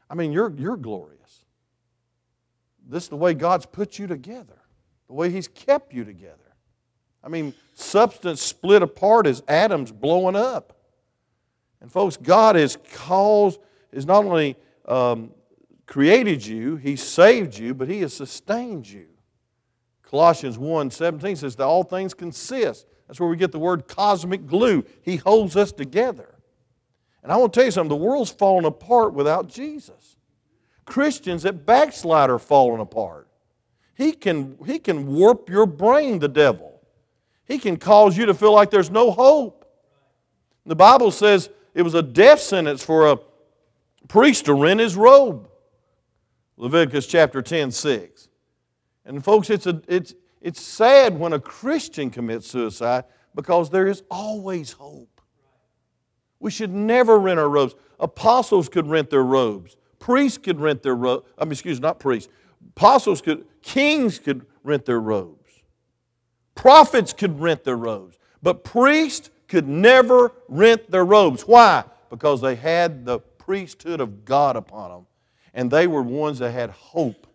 [0.09, 1.17] I mean, you're, you're glorious.
[2.87, 4.57] This is the way God's put you together,
[5.07, 6.37] the way He's kept you together.
[7.23, 10.77] I mean, substance split apart as atoms blowing up.
[11.81, 13.59] And folks, God has caused,
[13.91, 15.31] is not only um,
[15.87, 19.07] created you, He saved you, but He has sustained you.
[20.03, 22.85] Colossians 1 17 says that all things consist.
[23.07, 24.83] That's where we get the word cosmic glue.
[25.01, 26.35] He holds us together.
[27.23, 30.15] And I want to tell you something the world's falling apart without Jesus.
[30.85, 33.27] Christians that backslide are falling apart.
[33.95, 36.81] He can, he can warp your brain, the devil.
[37.45, 39.65] He can cause you to feel like there's no hope.
[40.65, 43.19] The Bible says it was a death sentence for a
[44.07, 45.46] priest to rent his robe.
[46.57, 48.29] Leviticus chapter 10, 6.
[49.05, 54.03] And folks, it's, a, it's, it's sad when a Christian commits suicide because there is
[54.09, 55.21] always hope.
[56.39, 57.75] We should never rent our robes.
[57.99, 59.77] Apostles could rent their robes.
[59.99, 61.25] Priests could rent their robes.
[61.37, 62.31] I mean, excuse me, not priests.
[62.75, 65.37] Apostles could, kings could rent their robes.
[66.55, 68.17] Prophets could rent their robes.
[68.41, 71.43] But priests could never rent their robes.
[71.43, 71.83] Why?
[72.09, 75.06] Because they had the priesthood of God upon them.
[75.57, 77.25] And they were ones that had hope.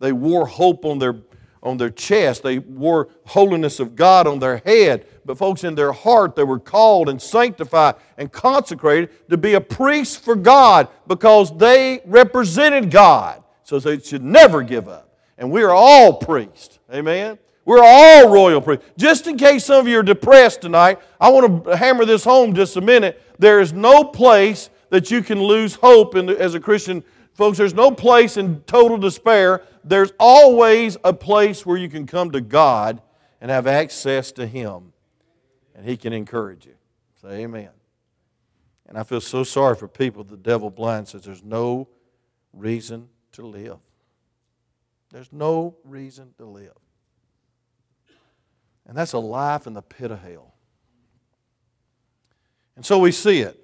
[0.00, 1.14] They wore hope on their,
[1.62, 2.42] on their chest.
[2.42, 5.06] They wore holiness of God on their head.
[5.26, 9.60] But, folks, in their heart, they were called and sanctified and consecrated to be a
[9.60, 13.44] priest for God because they represented God.
[13.62, 15.14] So they should never give up.
[15.36, 16.78] And we are all priests.
[16.90, 17.38] Amen?
[17.66, 18.86] We're all royal priests.
[18.96, 22.54] Just in case some of you are depressed tonight, I want to hammer this home
[22.54, 23.20] just a minute.
[23.38, 27.04] There is no place that you can lose hope in, as a Christian.
[27.36, 29.62] Folks, there's no place in total despair.
[29.84, 33.02] There's always a place where you can come to God
[33.42, 34.94] and have access to Him,
[35.74, 36.72] and He can encourage you.
[37.20, 37.68] Say amen.
[38.88, 41.88] And I feel so sorry for people the devil blind says there's no
[42.54, 43.76] reason to live.
[45.10, 46.72] There's no reason to live.
[48.86, 50.54] And that's a life in the pit of hell.
[52.76, 53.62] And so we see it.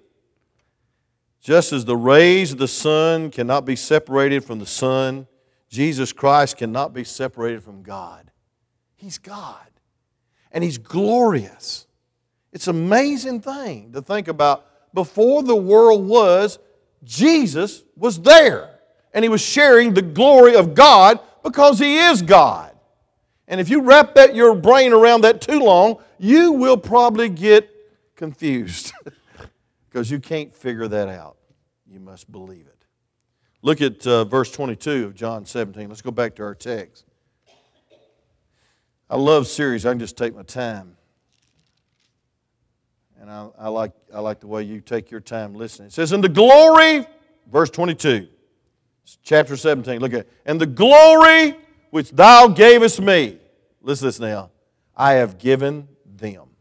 [1.43, 5.27] Just as the rays of the sun cannot be separated from the sun,
[5.69, 8.31] Jesus Christ cannot be separated from God.
[8.95, 9.67] He's God.
[10.53, 11.87] And He's glorious.
[12.53, 14.67] It's an amazing thing to think about.
[14.95, 16.59] Before the world was,
[17.03, 18.69] Jesus was there.
[19.15, 22.73] and he was sharing the glory of God because he is God.
[23.47, 27.69] And if you wrap that, your brain around that too long, you will probably get
[28.17, 28.93] confused
[29.93, 31.37] because you can't figure that out.
[31.87, 32.87] You must believe it.
[33.61, 35.89] Look at uh, verse 22 of John 17.
[35.89, 37.05] Let's go back to our text.
[39.11, 39.85] I love series.
[39.85, 40.97] I can just take my time.
[43.21, 45.89] And I, I, like, I like the way you take your time listening.
[45.89, 47.07] It says, In the glory,
[47.51, 48.29] verse 22,
[49.23, 50.33] chapter 17, look at it.
[50.47, 51.55] And the glory
[51.91, 53.39] which thou gavest me,
[53.83, 54.51] listen to this now,
[54.97, 56.52] I have given them.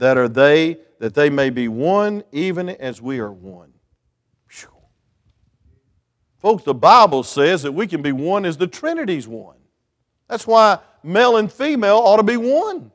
[0.00, 3.74] That are they, that they may be one, even as we are one.
[4.50, 4.70] Whew.
[6.38, 9.58] Folks, the Bible says that we can be one as the Trinity's one.
[10.26, 12.90] That's why male and female ought to be one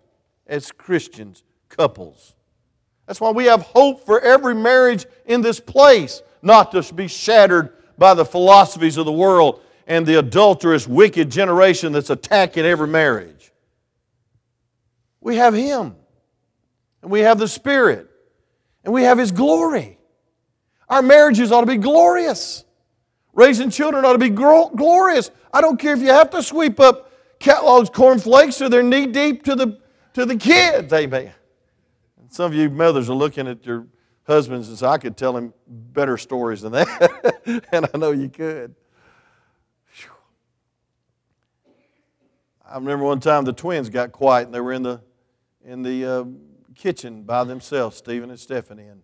[0.47, 2.33] as Christians couples.
[3.05, 7.71] That's why we have hope for every marriage in this place, not to be shattered
[7.99, 13.51] by the philosophies of the world and the adulterous, wicked generation that's attacking every marriage.
[15.21, 15.97] We have Him,
[17.05, 18.09] and we have the Spirit,
[18.83, 19.99] and we have His glory.
[20.89, 22.65] Our marriages ought to be glorious.
[23.31, 25.29] Raising children ought to be glorious.
[25.53, 29.43] I don't care if you have to sweep up Kellogg's cornflakes or they're knee deep
[29.43, 29.79] to the,
[30.15, 30.91] to the kids.
[30.93, 31.31] Amen.
[32.29, 33.85] Some of you mothers are looking at your
[34.25, 37.63] husbands and say, I could tell him better stories than that.
[37.71, 38.73] and I know you could.
[42.67, 45.01] I remember one time the twins got quiet and they were in the,
[45.63, 46.23] in the uh,
[46.75, 48.87] kitchen by themselves, Stephen and Stephanie.
[48.87, 49.01] And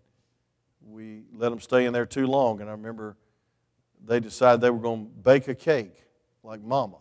[0.87, 2.61] we let them stay in there too long.
[2.61, 3.15] And I remember
[4.05, 5.93] they decided they were going to bake a cake
[6.43, 6.97] like mama.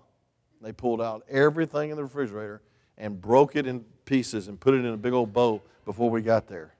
[0.60, 2.60] They pulled out everything in the refrigerator
[2.98, 6.20] and broke it in pieces and put it in a big old bowl before we
[6.20, 6.74] got there.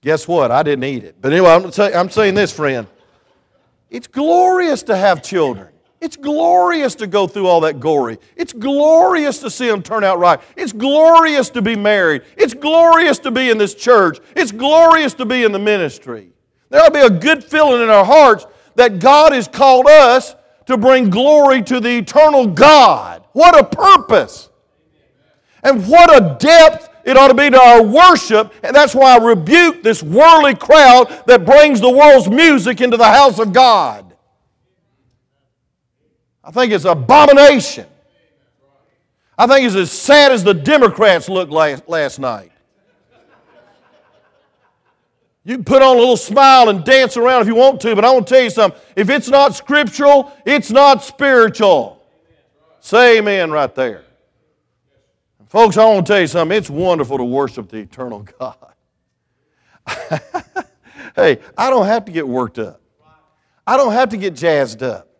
[0.00, 0.50] Guess what?
[0.50, 1.16] I didn't eat it.
[1.20, 2.86] But anyway, I'm, say, I'm saying this, friend.
[3.90, 5.73] It's glorious to have children.
[6.04, 8.18] It's glorious to go through all that glory.
[8.36, 10.38] It's glorious to see them turn out right.
[10.54, 12.24] It's glorious to be married.
[12.36, 14.18] It's glorious to be in this church.
[14.36, 16.28] It's glorious to be in the ministry.
[16.68, 20.36] There ought to be a good feeling in our hearts that God has called us
[20.66, 23.24] to bring glory to the eternal God.
[23.32, 24.50] What a purpose!
[25.62, 28.52] And what a depth it ought to be to our worship.
[28.62, 33.08] And that's why I rebuke this worldly crowd that brings the world's music into the
[33.08, 34.13] house of God.
[36.44, 37.86] I think it's an abomination.
[39.36, 42.52] I think it's as sad as the Democrats looked last, last night.
[45.46, 48.04] You can put on a little smile and dance around if you want to, but
[48.04, 48.80] I want to tell you something.
[48.96, 52.02] If it's not scriptural, it's not spiritual.
[52.80, 54.04] Say amen right there.
[55.48, 56.56] Folks, I want to tell you something.
[56.56, 58.56] It's wonderful to worship the eternal God.
[61.14, 62.80] hey, I don't have to get worked up.
[63.66, 65.13] I don't have to get jazzed up.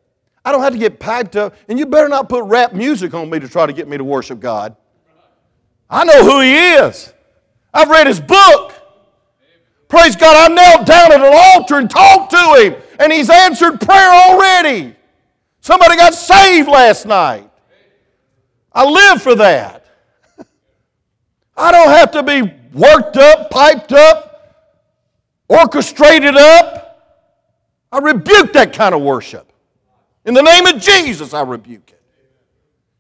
[0.45, 1.55] I don't have to get piped up.
[1.69, 4.05] And you better not put rap music on me to try to get me to
[4.05, 4.77] worship God.
[5.89, 7.13] I know who He is.
[7.73, 8.73] I've read His book.
[9.89, 13.81] Praise God, I knelt down at an altar and talked to Him, and He's answered
[13.81, 14.95] prayer already.
[15.61, 17.49] Somebody got saved last night.
[18.73, 19.87] I live for that.
[21.57, 24.67] I don't have to be worked up, piped up,
[25.49, 26.81] orchestrated up.
[27.93, 29.53] I rebuke that kind of worship.
[30.25, 32.03] In the name of Jesus, I rebuke it.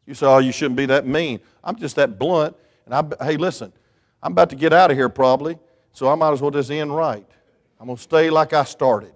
[0.07, 1.41] You say, oh, you shouldn't be that mean.
[1.63, 2.55] I'm just that blunt.
[2.85, 3.73] And I, hey, listen,
[4.23, 5.59] I'm about to get out of here probably.
[5.93, 7.27] So I might as well just end right.
[7.81, 9.13] I'm going to stay like I started.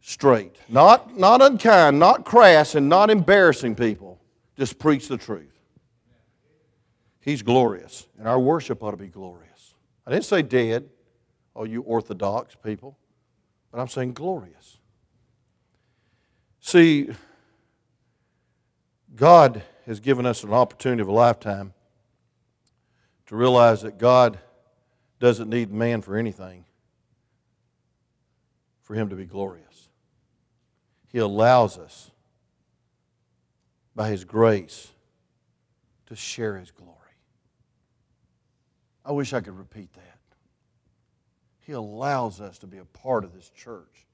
[0.00, 0.56] Straight.
[0.68, 4.18] Not, not unkind, not crass, and not embarrassing people.
[4.56, 5.46] Just preach the truth.
[7.20, 9.74] He's glorious, and our worship ought to be glorious.
[10.06, 10.88] I didn't say dead,
[11.54, 12.98] oh, you orthodox people,
[13.70, 14.59] but I'm saying glorious.
[16.60, 17.08] See,
[19.16, 21.72] God has given us an opportunity of a lifetime
[23.26, 24.38] to realize that God
[25.18, 26.64] doesn't need man for anything
[28.82, 29.88] for him to be glorious.
[31.08, 32.10] He allows us,
[33.94, 34.88] by his grace,
[36.06, 36.96] to share his glory.
[39.04, 40.18] I wish I could repeat that.
[41.60, 44.06] He allows us to be a part of this church.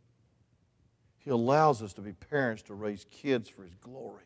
[1.26, 4.22] He allows us to be parents to raise kids for his glory.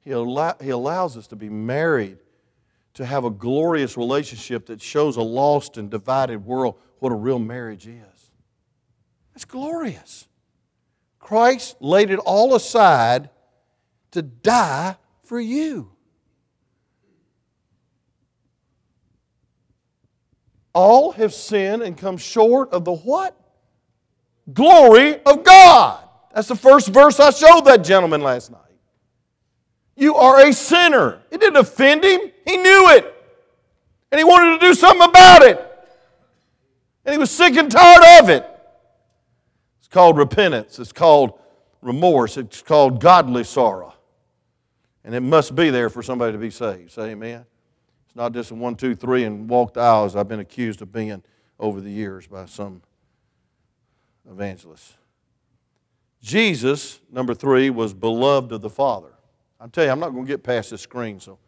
[0.00, 2.18] He, allow, he allows us to be married
[2.92, 7.38] to have a glorious relationship that shows a lost and divided world what a real
[7.38, 8.30] marriage is.
[9.32, 10.28] That's glorious.
[11.18, 13.30] Christ laid it all aside
[14.10, 15.90] to die for you.
[20.74, 23.34] All have sinned and come short of the what?
[24.52, 26.02] Glory of God.
[26.34, 28.60] That's the first verse I showed that gentleman last night.
[29.96, 31.20] You are a sinner.
[31.30, 33.14] It didn't offend him, he knew it.
[34.10, 35.60] And he wanted to do something about it.
[37.04, 38.46] And he was sick and tired of it.
[39.78, 41.38] It's called repentance, it's called
[41.82, 43.94] remorse, it's called godly sorrow.
[45.04, 46.92] And it must be there for somebody to be saved.
[46.92, 47.46] Say amen.
[48.06, 50.92] It's not just a one, two, three, and walk the aisles I've been accused of
[50.92, 51.22] being
[51.58, 52.82] over the years by some
[54.30, 54.94] evangelists.
[56.20, 59.12] Jesus, number three, was beloved of the Father.
[59.60, 61.38] I tell you, I'm not going to get past this screen, so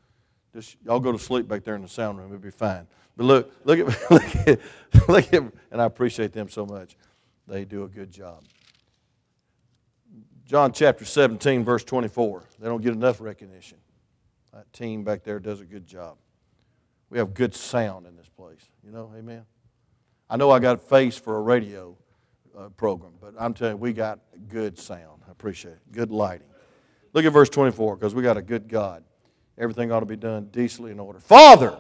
[0.53, 2.29] just y'all go to sleep back there in the sound room.
[2.29, 2.87] It'll be fine.
[3.17, 4.61] But look, look at, look at,
[5.09, 6.97] look at, and I appreciate them so much.
[7.47, 8.45] They do a good job.
[10.47, 12.45] John chapter 17, verse 24.
[12.59, 13.79] They don't get enough recognition.
[14.53, 16.17] That team back there does a good job.
[17.09, 18.63] We have good sound in this place.
[18.85, 19.45] You know, amen?
[20.29, 21.97] I know I got a face for a radio
[22.57, 25.23] uh, program, but I'm telling you, we got good sound.
[25.29, 25.93] I appreciate it.
[25.93, 26.47] Good lighting.
[27.13, 29.03] Look at verse 24, because we got a good God.
[29.59, 31.21] Everything ought to be done decently in order.
[31.21, 31.77] Father,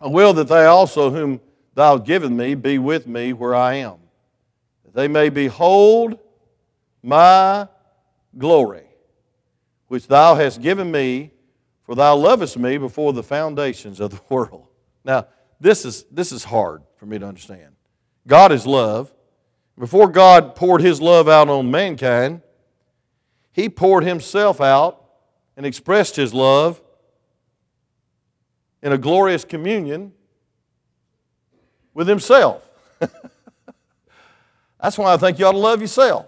[0.00, 1.40] I will that they also, whom
[1.74, 3.98] thou hast given me, be with me where I am,
[4.84, 6.18] that they may behold
[7.02, 7.68] my
[8.36, 8.86] glory,
[9.88, 11.30] which thou hast given me,
[11.84, 14.66] for thou lovest me before the foundations of the world.
[15.04, 15.28] Now,
[15.60, 17.74] this is, this is hard for me to understand.
[18.26, 19.13] God is love.
[19.78, 22.42] Before God poured his love out on mankind,
[23.52, 25.04] he poured himself out
[25.56, 26.80] and expressed his love
[28.82, 30.12] in a glorious communion
[31.92, 32.68] with himself.
[34.80, 36.26] That's why I think you ought to love yourself.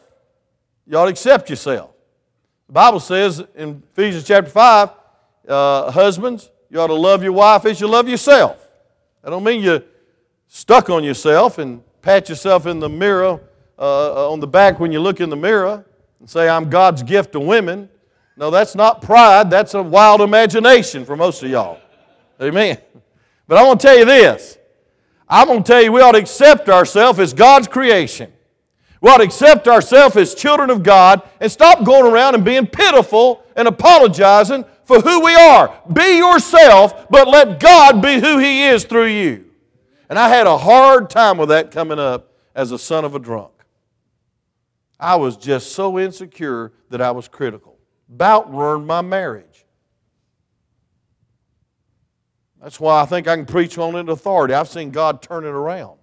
[0.86, 1.90] You ought to accept yourself.
[2.68, 4.90] The Bible says in Ephesians chapter 5,
[5.48, 8.66] uh, husbands, you ought to love your wife as you love yourself.
[9.22, 9.82] I don't mean you're
[10.48, 13.40] stuck on yourself and pat yourself in the mirror
[13.80, 15.84] uh, uh, on the back when you look in the mirror
[16.20, 17.88] and say, I'm God's gift to women.
[18.36, 19.50] No, that's not pride.
[19.50, 21.80] That's a wild imagination for most of y'all.
[22.40, 22.78] Amen.
[23.48, 24.56] But I want to tell you this.
[25.28, 28.32] I'm going to tell you we ought to accept ourselves as God's creation.
[29.00, 32.68] We ought to accept ourselves as children of God and stop going around and being
[32.68, 35.76] pitiful and apologizing for who we are.
[35.92, 39.45] Be yourself, but let God be who He is through you.
[40.08, 43.18] And I had a hard time with that coming up as a son of a
[43.18, 43.52] drunk.
[44.98, 47.78] I was just so insecure that I was critical.
[48.08, 49.66] About ruined my marriage.
[52.62, 54.54] That's why I think I can preach on it authority.
[54.54, 55.98] I've seen God turn it around.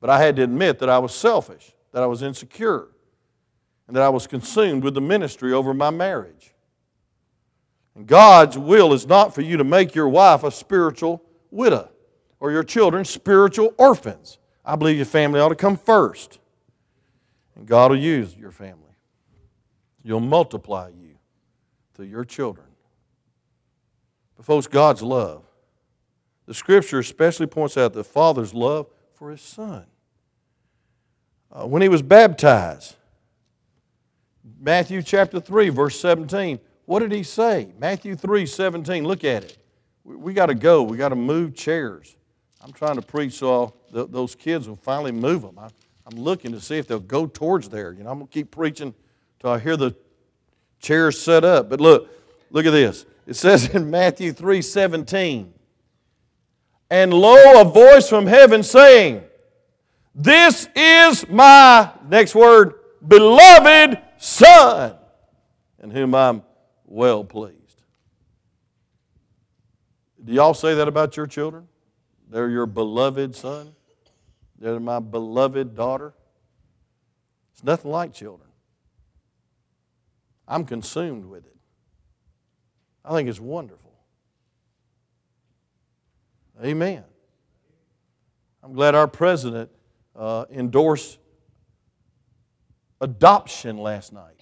[0.00, 2.88] But I had to admit that I was selfish, that I was insecure,
[3.86, 6.54] and that I was consumed with the ministry over my marriage.
[7.94, 11.90] And God's will is not for you to make your wife a spiritual widow
[12.40, 14.38] or your children spiritual orphans.
[14.64, 16.38] I believe your family ought to come first.
[17.56, 18.82] And God will use your family.
[20.04, 21.16] You'll multiply you
[21.94, 22.66] through your children.
[24.36, 25.44] But, folks, God's love.
[26.46, 29.84] The scripture especially points out the Father's love for his Son.
[31.50, 32.94] Uh, when he was baptized,
[34.60, 37.72] Matthew chapter 3, verse 17, what did he say?
[37.78, 39.58] Matthew 3, 17, look at it.
[40.04, 40.82] We, we got to go.
[40.82, 42.16] We got to move chairs.
[42.68, 45.58] I'm trying to preach so th- those kids will finally move them.
[45.58, 45.70] I,
[46.04, 47.92] I'm looking to see if they'll go towards there.
[47.92, 48.94] You know, I'm going to keep preaching
[49.40, 49.96] till I hear the
[50.78, 51.70] chairs set up.
[51.70, 52.10] But look,
[52.50, 53.06] look at this.
[53.26, 55.54] It says in Matthew 3 17,
[56.90, 59.22] and lo, a voice from heaven saying,
[60.14, 62.74] This is my, next word,
[63.06, 64.94] beloved Son,
[65.82, 66.42] in whom I'm
[66.84, 67.82] well pleased.
[70.22, 71.66] Do y'all say that about your children?
[72.30, 73.74] They're your beloved son?
[74.58, 76.14] They're my beloved daughter.
[77.52, 78.48] It's nothing like children.
[80.46, 81.56] I'm consumed with it.
[83.04, 83.92] I think it's wonderful.
[86.62, 87.04] Amen.
[88.62, 89.70] I'm glad our president
[90.16, 91.18] uh, endorsed
[93.00, 94.40] adoption last night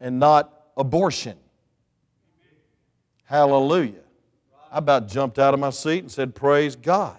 [0.00, 1.36] and not abortion.
[3.24, 4.04] Hallelujah.
[4.70, 7.16] I about jumped out of my seat and said, Praise God.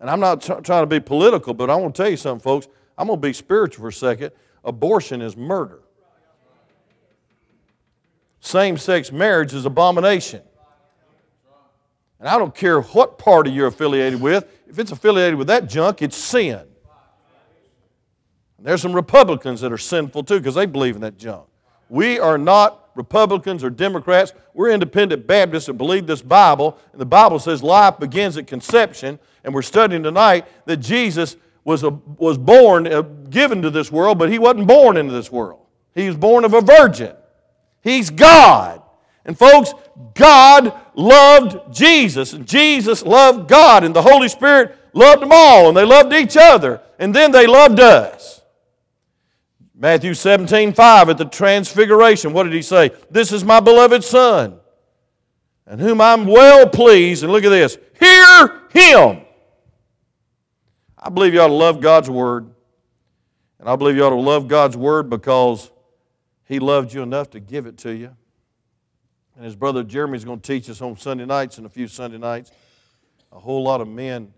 [0.00, 2.66] And I'm not trying to be political, but I want to tell you something, folks.
[2.98, 4.32] I'm going to be spiritual for a second.
[4.64, 5.80] Abortion is murder.
[8.40, 10.42] Same sex marriage is abomination.
[12.18, 16.02] And I don't care what party you're affiliated with, if it's affiliated with that junk,
[16.02, 16.60] it's sin.
[18.58, 21.46] And there's some Republicans that are sinful too because they believe in that junk.
[21.88, 24.32] We are not Republicans or Democrats.
[24.54, 26.78] We're independent Baptists that believe this Bible.
[26.92, 29.18] And the Bible says life begins at conception.
[29.44, 34.18] And we're studying tonight that Jesus was, a, was born, uh, given to this world,
[34.18, 35.60] but he wasn't born into this world.
[35.94, 37.14] He was born of a virgin.
[37.82, 38.82] He's God.
[39.24, 39.72] And folks,
[40.14, 45.76] God loved Jesus, and Jesus loved God, and the Holy Spirit loved them all, and
[45.76, 48.41] they loved each other, and then they loved us.
[49.82, 52.92] Matthew 17, 5, at the transfiguration, what did he say?
[53.10, 54.60] This is my beloved Son,
[55.66, 57.24] and whom I'm well pleased.
[57.24, 59.22] And look at this hear him.
[60.96, 62.48] I believe you ought to love God's Word.
[63.58, 65.72] And I believe you ought to love God's Word because
[66.44, 68.16] He loved you enough to give it to you.
[69.34, 72.18] And his brother Jeremy's going to teach us on Sunday nights and a few Sunday
[72.18, 72.52] nights.
[73.32, 74.32] A whole lot of men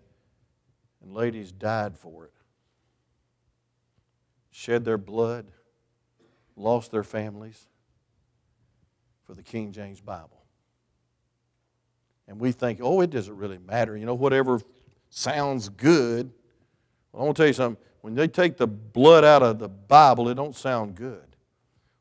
[1.03, 2.32] and ladies died for it,
[4.55, 5.47] shed their blood,
[6.57, 7.67] lost their families
[9.25, 10.45] for the King James Bible.
[12.29, 13.97] And we think, oh, it doesn't really matter.
[13.97, 14.61] You know, whatever
[15.11, 16.31] sounds good.
[17.11, 17.85] Well, I want to tell you something.
[18.03, 21.35] When they take the blood out of the Bible, it don't sound good.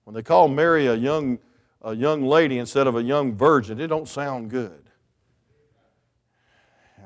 [0.03, 1.39] When they call Mary a young,
[1.81, 4.91] a young lady instead of a young virgin, it don't sound good.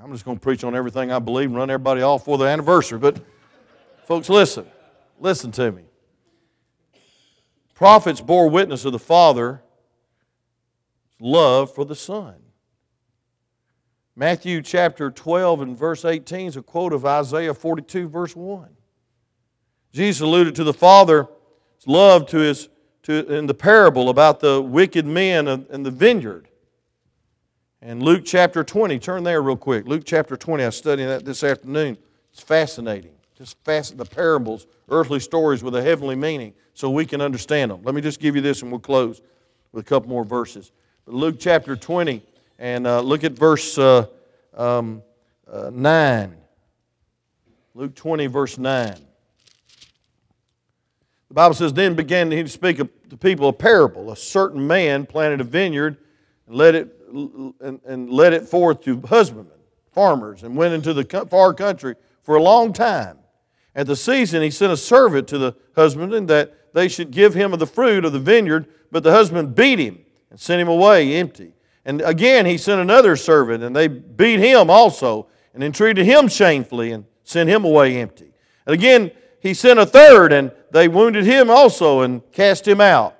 [0.03, 2.45] I'm just going to preach on everything I believe and run everybody off for the
[2.45, 2.99] anniversary.
[2.99, 3.21] But,
[4.05, 4.67] folks, listen.
[5.19, 5.83] Listen to me.
[7.73, 9.59] Prophets bore witness of the Father's
[11.19, 12.35] love for the Son.
[14.15, 18.67] Matthew chapter 12 and verse 18 is a quote of Isaiah 42, verse 1.
[19.93, 21.27] Jesus alluded to the Father's
[21.85, 22.69] love to his,
[23.03, 26.47] to, in the parable about the wicked men in the vineyard.
[27.79, 29.87] And Luke chapter 20, turn there real quick.
[29.87, 31.97] Luke chapter 20, I studying that this afternoon.
[32.31, 33.16] It's fascinating.
[33.37, 37.83] Just fast, the parables, earthly stories with a heavenly meaning so we can understand them.
[37.83, 39.21] Let me just give you this and we'll close
[39.71, 40.71] with a couple more verses.
[41.05, 42.23] Luke chapter 20,
[42.57, 44.07] and uh, look at verse uh,
[44.55, 45.03] um,
[45.47, 46.35] uh, 9.
[47.75, 48.95] Luke 20, verse 9.
[51.27, 54.11] The Bible says, Then began he to speak to people a parable.
[54.11, 55.97] A certain man planted a vineyard
[56.47, 59.59] and let it and, and led it forth to husbandmen,
[59.91, 63.19] farmers, and went into the far country for a long time.
[63.77, 67.53] At the season, he sent a servant to the husbandman that they should give him
[67.53, 69.99] of the fruit of the vineyard, but the husband beat him
[70.31, 71.53] and sent him away empty.
[71.85, 76.91] And again, he sent another servant, and they beat him also and entreated him shamefully
[76.91, 78.33] and sent him away empty.
[78.65, 83.15] And again, he sent a third, and they wounded him also and cast him out.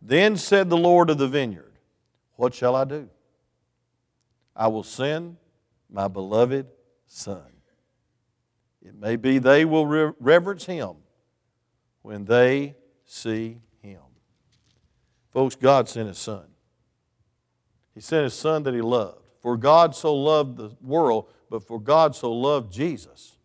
[0.00, 1.78] Then said the Lord of the vineyard,
[2.36, 3.10] What shall I do?
[4.56, 5.36] I will send
[5.90, 6.66] my beloved
[7.06, 7.57] Son.
[8.82, 10.96] It may be they will reverence him
[12.02, 12.74] when they
[13.04, 14.00] see him.
[15.32, 16.44] Folks, God sent his Son.
[17.94, 19.22] He sent his Son that he loved.
[19.40, 23.36] For God so loved the world, but for God so loved Jesus.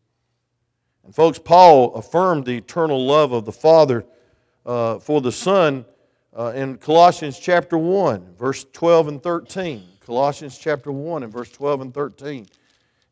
[1.03, 4.05] And folks, Paul affirmed the eternal love of the Father
[4.65, 5.85] uh, for the Son
[6.37, 9.83] uh, in Colossians chapter 1, verse 12 and 13.
[10.05, 12.47] Colossians chapter 1 and verse 12 and 13.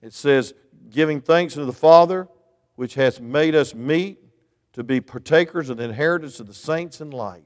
[0.01, 0.53] It says,
[0.91, 2.27] Giving thanks to the Father,
[2.75, 4.19] which has made us meet
[4.73, 7.45] to be partakers of the inheritance of the saints in light,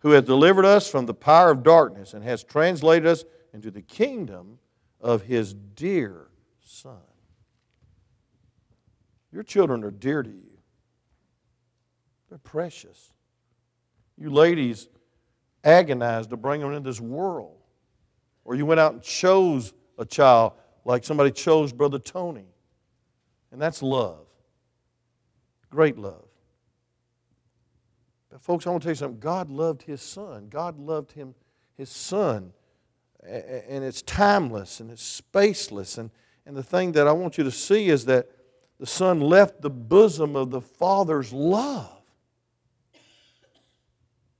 [0.00, 3.82] who has delivered us from the power of darkness and has translated us into the
[3.82, 4.58] kingdom
[5.00, 6.28] of his dear
[6.60, 6.98] Son.
[9.32, 10.58] Your children are dear to you,
[12.28, 13.12] they're precious.
[14.16, 14.88] You ladies
[15.64, 17.58] agonized to bring them into this world
[18.48, 20.52] or you went out and chose a child
[20.88, 22.46] like somebody chose Brother Tony.
[23.52, 24.26] And that's love.
[25.70, 26.24] Great love.
[28.30, 29.20] But folks, I want to tell you something.
[29.20, 30.48] God loved his son.
[30.48, 31.34] God loved him,
[31.76, 32.54] his son.
[33.22, 35.98] And it's timeless and it's spaceless.
[35.98, 36.10] And,
[36.46, 38.30] and the thing that I want you to see is that
[38.80, 42.00] the son left the bosom of the father's love.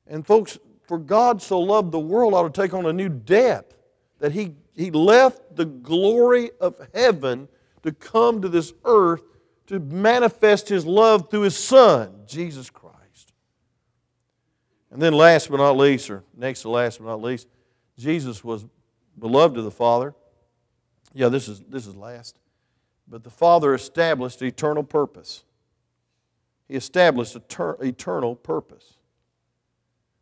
[0.07, 3.78] And folks, for God so loved the world ought to take on a new depth
[4.19, 7.49] that he, he left the glory of heaven
[7.83, 9.23] to come to this earth
[9.66, 13.33] to manifest his love through his son, Jesus Christ.
[14.91, 17.47] And then, last but not least, or next to last but not least,
[17.99, 18.66] Jesus was
[19.19, 20.14] beloved of the Father.
[21.12, 22.39] Yeah, this is, this is last.
[23.07, 25.45] But the Father established eternal purpose.
[26.66, 28.95] He established eternal purpose.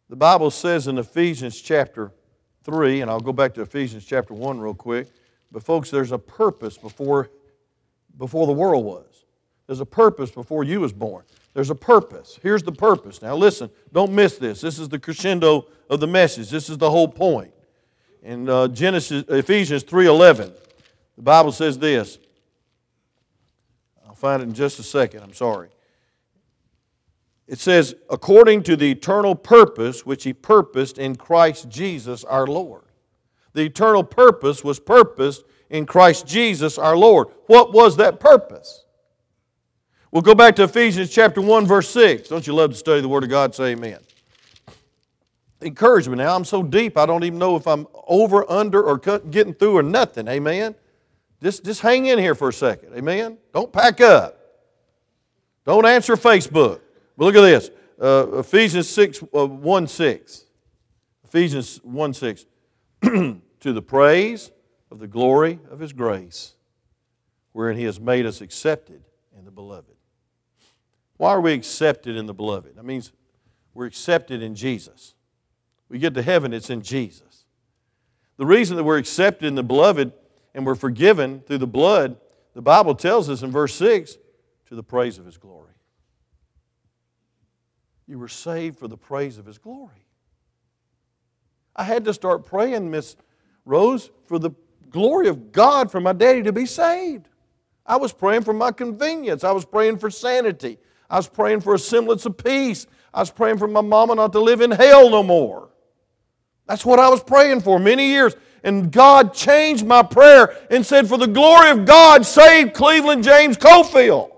[0.09, 2.13] The Bible says in Ephesians chapter
[2.67, 5.09] 3, and I'll go back to Ephesians chapter 1 real quick.
[5.51, 7.31] But, folks, there's a purpose before,
[8.19, 9.25] before the world was.
[9.67, 11.25] There's a purpose before you was born.
[11.55, 12.39] There's a purpose.
[12.43, 13.23] Here's the purpose.
[13.23, 14.61] Now listen, don't miss this.
[14.61, 16.51] This is the crescendo of the message.
[16.51, 17.53] This is the whole point.
[18.23, 20.53] In uh, Genesis, Ephesians 3:11,
[21.17, 22.19] the Bible says this.
[24.07, 25.23] I'll find it in just a second.
[25.23, 25.69] I'm sorry.
[27.49, 32.83] It says, according to the eternal purpose which he purposed in Christ Jesus our Lord.
[33.53, 37.29] The eternal purpose was purposed in Christ Jesus our Lord.
[37.47, 38.85] What was that purpose?
[40.11, 42.29] We'll go back to Ephesians chapter 1, verse 6.
[42.29, 43.55] Don't you love to study the Word of God?
[43.55, 43.99] Say amen.
[45.63, 46.19] Encouragement.
[46.19, 49.77] Now, I'm so deep, I don't even know if I'm over, under, or getting through
[49.77, 50.29] or nothing.
[50.29, 50.75] Amen.
[51.43, 52.95] Just, just hang in here for a second.
[52.95, 53.39] Amen.
[53.53, 54.39] Don't pack up.
[55.65, 56.81] Don't answer Facebook.
[57.17, 60.45] But look at this uh, Ephesians 6, uh, 1 6.
[61.25, 62.47] Ephesians 1 6.
[63.03, 64.51] to the praise
[64.91, 66.55] of the glory of his grace,
[67.53, 69.03] wherein he has made us accepted
[69.37, 69.95] in the beloved.
[71.17, 72.77] Why are we accepted in the beloved?
[72.77, 73.13] That means
[73.75, 75.15] we're accepted in Jesus.
[75.89, 77.45] We get to heaven, it's in Jesus.
[78.37, 80.13] The reason that we're accepted in the beloved
[80.55, 82.17] and we're forgiven through the blood,
[82.55, 84.17] the Bible tells us in verse 6
[84.69, 85.76] to the praise of his glory.
[88.07, 90.07] You were saved for the praise of his glory.
[91.75, 93.17] I had to start praying, Miss
[93.65, 94.53] Rose, for the
[94.91, 97.29] glory of God for my daddy to be saved.
[97.85, 99.45] I was praying for my convenience.
[99.45, 100.79] I was praying for sanity.
[101.11, 102.87] I was praying for a semblance of peace.
[103.13, 105.69] I was praying for my mama not to live in hell no more.
[106.67, 108.35] That's what I was praying for many years.
[108.65, 113.57] And God changed my prayer and said, For the glory of God, save Cleveland James
[113.57, 114.33] Cofield.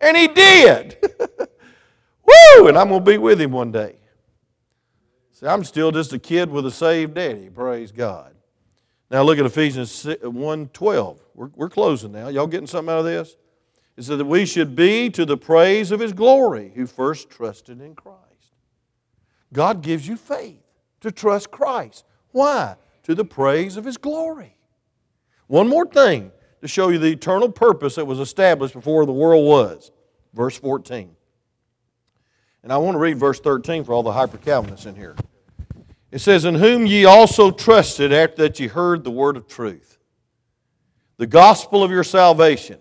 [0.00, 0.96] And He did.
[2.24, 2.68] Woo!
[2.68, 3.96] And I'm going to be with Him one day.
[5.32, 7.50] See, I'm still just a kid with a saved daddy.
[7.50, 8.34] Praise God.
[9.10, 11.20] Now look at Ephesians 1 12.
[11.34, 12.28] We're, we're closing now.
[12.28, 13.36] Y'all getting something out of this?
[13.96, 17.80] It said that we should be to the praise of His glory who first trusted
[17.80, 18.18] in Christ.
[19.52, 20.62] God gives you faith
[21.00, 22.04] to trust Christ.
[22.30, 22.76] Why?
[23.02, 24.56] To the praise of His glory.
[25.46, 29.46] One more thing to show you the eternal purpose that was established before the world
[29.46, 29.90] was.
[30.32, 31.14] Verse 14.
[32.62, 35.16] And I want to read verse 13 for all the hyper Calvinists in here.
[36.10, 39.98] It says, In whom ye also trusted after that ye heard the word of truth,
[41.16, 42.78] the gospel of your salvation,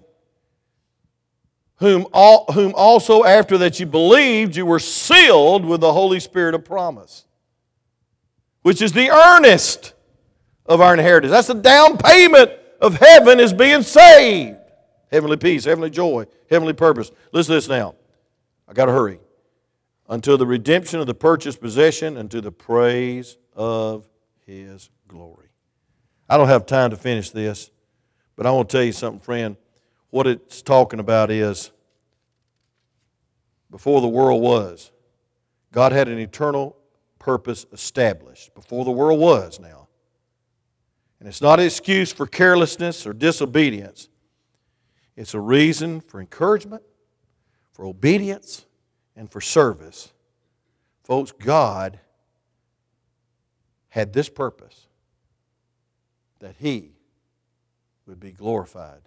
[1.78, 6.54] whom, all, whom also after that ye believed, you were sealed with the Holy Spirit
[6.54, 7.26] of promise,
[8.62, 9.94] which is the earnest
[10.68, 11.32] of our inheritance.
[11.32, 14.58] That's the down payment of heaven is being saved.
[15.12, 17.12] Heavenly peace, heavenly joy, heavenly purpose.
[17.32, 17.96] Listen to this now.
[18.68, 19.20] I got to hurry
[20.12, 24.08] until the redemption of the purchased possession, unto the praise of
[24.46, 25.48] his glory.
[26.30, 27.72] I don't have time to finish this,
[28.36, 29.56] but I want to tell you something, friend.
[30.10, 31.72] What it's talking about is
[33.72, 34.92] before the world was,
[35.72, 36.76] God had an eternal
[37.18, 38.54] purpose established.
[38.54, 39.88] Before the world was now.
[41.20, 44.10] And it's not an excuse for carelessness or disobedience,
[45.16, 46.84] it's a reason for encouragement,
[47.72, 48.66] for obedience,
[49.16, 50.12] and for service.
[51.04, 52.00] Folks, God
[53.90, 54.88] had this purpose
[56.40, 56.92] that He
[58.06, 59.02] would be glorified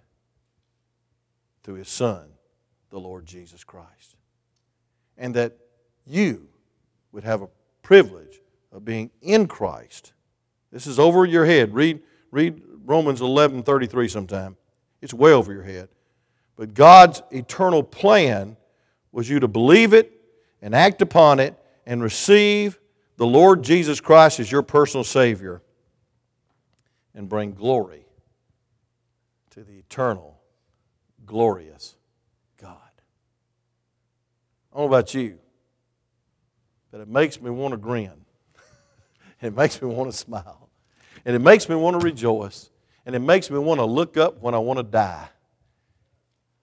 [1.63, 2.27] through His Son,
[2.89, 4.15] the Lord Jesus Christ.
[5.17, 5.57] And that
[6.05, 6.47] you
[7.11, 7.49] would have a
[7.81, 8.41] privilege
[8.71, 10.13] of being in Christ.
[10.71, 11.73] This is over your head.
[11.73, 12.01] Read,
[12.31, 14.57] read Romans 11 33 sometime.
[15.01, 15.89] It's way over your head.
[16.55, 18.57] But God's eternal plan
[19.15, 20.11] was you to believe it
[20.61, 22.77] and act upon it and receive
[23.15, 25.61] the Lord Jesus Christ as your personal Savior
[27.13, 28.05] and bring glory
[29.51, 30.37] to the eternal,
[31.25, 31.95] glorious
[32.61, 32.75] God.
[34.73, 35.39] I don't know about you,
[36.91, 38.25] but it makes me want to grin.
[39.41, 40.67] it makes me want to smile.
[41.23, 42.69] And it makes me want to rejoice.
[43.05, 45.29] And it makes me want to look up when I want to die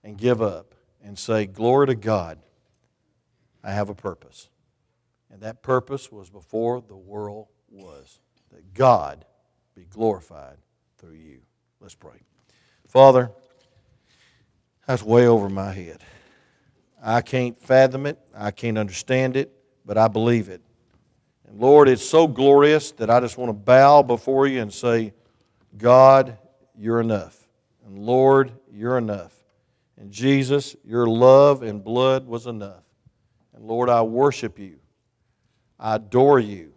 [0.05, 0.72] and give up
[1.03, 2.39] and say, Glory to God,
[3.63, 4.49] I have a purpose.
[5.31, 8.21] And that purpose was before the world was
[8.53, 9.25] that God
[9.75, 10.57] be glorified
[10.99, 11.39] through you.
[11.81, 12.21] Let's pray.
[12.87, 13.31] Father,
[14.87, 15.99] that's way over my head.
[17.03, 19.51] I can't fathom it, I can't understand it,
[19.85, 20.61] but I believe it.
[21.49, 25.13] And Lord, it's so glorious that I just want to bow before you and say,
[25.77, 26.39] God,
[26.77, 27.49] you're enough.
[27.87, 29.33] And Lord, you're enough.
[29.97, 32.83] And Jesus, your love and blood was enough.
[33.55, 34.79] And Lord, I worship you.
[35.79, 36.73] I adore you.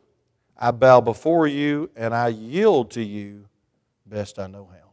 [0.58, 3.46] I bow before you and I yield to you
[4.06, 4.85] best I know how.